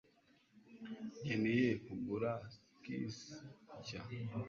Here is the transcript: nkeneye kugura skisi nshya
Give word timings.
nkeneye 1.21 1.69
kugura 1.85 2.31
skisi 2.75 3.33
nshya 3.79 3.99